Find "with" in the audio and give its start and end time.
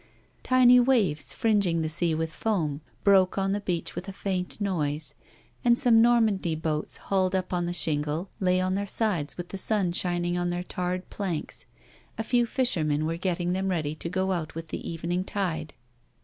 2.15-2.33, 3.93-4.07, 9.37-9.49, 14.55-14.69